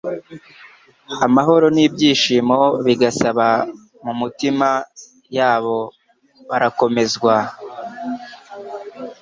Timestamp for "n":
1.75-1.83